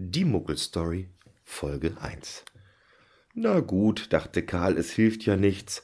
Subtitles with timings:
[0.00, 1.08] Die Muggelstory,
[1.42, 2.44] Folge 1.
[3.34, 5.82] Na gut, dachte Karl, es hilft ja nichts.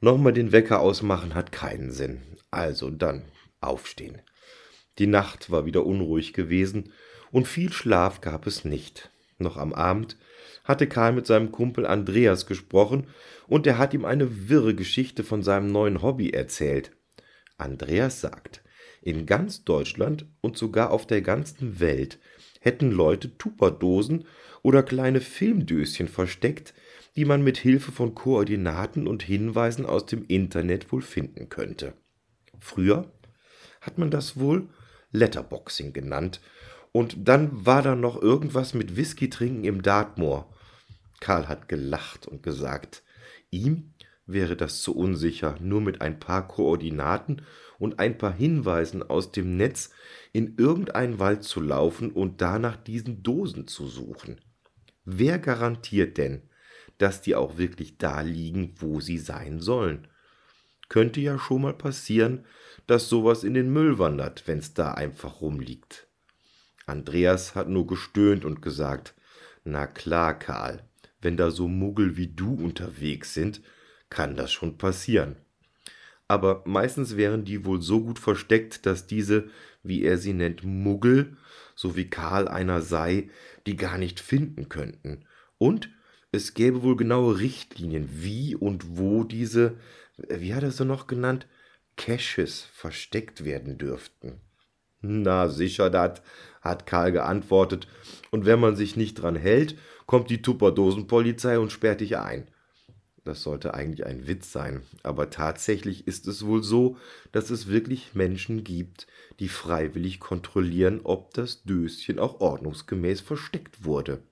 [0.00, 2.22] Nochmal den Wecker ausmachen hat keinen Sinn.
[2.52, 3.24] Also dann
[3.60, 4.22] aufstehen.
[5.00, 6.92] Die Nacht war wieder unruhig gewesen
[7.32, 9.10] und viel Schlaf gab es nicht.
[9.38, 10.16] Noch am Abend
[10.62, 13.08] hatte Karl mit seinem Kumpel Andreas gesprochen
[13.48, 16.92] und er hat ihm eine wirre Geschichte von seinem neuen Hobby erzählt.
[17.56, 18.62] Andreas sagt,
[19.02, 22.20] in ganz Deutschland und sogar auf der ganzen Welt
[22.68, 24.26] hätten Leute Tupperdosen
[24.62, 26.74] oder kleine Filmdöschen versteckt,
[27.16, 31.94] die man mit Hilfe von Koordinaten und Hinweisen aus dem Internet wohl finden könnte.
[32.60, 33.10] Früher
[33.80, 34.68] hat man das wohl
[35.12, 36.42] Letterboxing genannt,
[36.92, 40.54] und dann war da noch irgendwas mit Whisky trinken im Dartmoor.
[41.20, 43.02] Karl hat gelacht und gesagt,
[43.50, 43.94] ihm
[44.28, 47.42] wäre das zu unsicher, nur mit ein paar Koordinaten
[47.78, 49.90] und ein paar Hinweisen aus dem Netz
[50.32, 54.40] in irgendeinen Wald zu laufen und da nach diesen Dosen zu suchen.
[55.04, 56.42] Wer garantiert denn,
[56.98, 60.08] dass die auch wirklich da liegen, wo sie sein sollen?
[60.88, 62.44] Könnte ja schon mal passieren,
[62.86, 66.06] dass sowas in den Müll wandert, wenn's da einfach rumliegt.
[66.86, 69.14] Andreas hat nur gestöhnt und gesagt,
[69.64, 70.82] na klar, Karl,
[71.20, 73.60] wenn da so Muggel wie du unterwegs sind,
[74.10, 75.36] kann das schon passieren
[76.28, 79.48] aber meistens wären die wohl so gut versteckt, dass diese,
[79.82, 81.38] wie er sie nennt, Muggel,
[81.74, 83.30] so wie Karl einer sei,
[83.66, 85.24] die gar nicht finden könnten.
[85.56, 85.90] Und
[86.30, 89.78] es gäbe wohl genaue Richtlinien, wie und wo diese,
[90.18, 91.46] wie hat er sie noch genannt,
[91.96, 94.40] Caches versteckt werden dürften.
[95.00, 96.22] Na, sicher dat,
[96.60, 97.88] hat Karl geantwortet,
[98.30, 102.48] und wenn man sich nicht dran hält, kommt die Tupperdosenpolizei und sperrt dich ein.
[103.28, 106.96] Das sollte eigentlich ein Witz sein, aber tatsächlich ist es wohl so,
[107.30, 109.06] dass es wirklich Menschen gibt,
[109.38, 114.22] die freiwillig kontrollieren, ob das Döschen auch ordnungsgemäß versteckt wurde.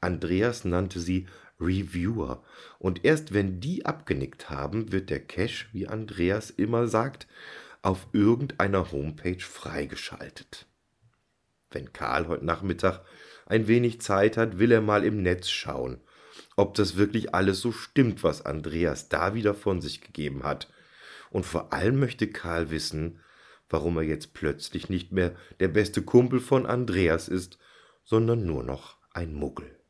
[0.00, 1.26] Andreas nannte sie
[1.58, 2.44] Reviewer,
[2.78, 7.26] und erst wenn die abgenickt haben, wird der Cache, wie Andreas immer sagt,
[7.82, 10.68] auf irgendeiner Homepage freigeschaltet.
[11.72, 13.00] Wenn Karl heute Nachmittag
[13.46, 15.98] ein wenig Zeit hat, will er mal im Netz schauen–
[16.56, 20.68] ob das wirklich alles so stimmt, was Andreas da wieder von sich gegeben hat.
[21.30, 23.20] Und vor allem möchte Karl wissen,
[23.70, 27.58] warum er jetzt plötzlich nicht mehr der beste Kumpel von Andreas ist,
[28.04, 29.78] sondern nur noch ein Muggel.